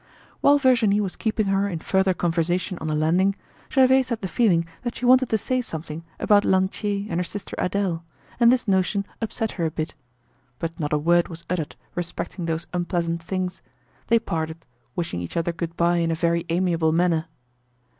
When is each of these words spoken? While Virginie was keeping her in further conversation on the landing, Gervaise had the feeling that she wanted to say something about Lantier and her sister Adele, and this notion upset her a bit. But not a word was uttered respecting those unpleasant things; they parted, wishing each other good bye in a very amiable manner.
While 0.39 0.57
Virginie 0.57 0.99
was 0.99 1.15
keeping 1.15 1.45
her 1.45 1.69
in 1.69 1.77
further 1.77 2.15
conversation 2.15 2.75
on 2.79 2.87
the 2.87 2.95
landing, 2.95 3.35
Gervaise 3.71 4.09
had 4.09 4.21
the 4.21 4.27
feeling 4.27 4.65
that 4.81 4.95
she 4.95 5.05
wanted 5.05 5.29
to 5.29 5.37
say 5.37 5.61
something 5.61 6.03
about 6.19 6.43
Lantier 6.43 7.05
and 7.11 7.19
her 7.19 7.23
sister 7.23 7.53
Adele, 7.59 8.03
and 8.39 8.51
this 8.51 8.67
notion 8.67 9.05
upset 9.21 9.51
her 9.51 9.65
a 9.67 9.69
bit. 9.69 9.93
But 10.57 10.79
not 10.79 10.91
a 10.91 10.97
word 10.97 11.27
was 11.27 11.45
uttered 11.51 11.75
respecting 11.93 12.47
those 12.47 12.65
unpleasant 12.73 13.21
things; 13.21 13.61
they 14.07 14.17
parted, 14.17 14.65
wishing 14.95 15.21
each 15.21 15.37
other 15.37 15.51
good 15.53 15.77
bye 15.77 15.97
in 15.97 16.09
a 16.09 16.15
very 16.15 16.47
amiable 16.49 16.91
manner. 16.91 17.27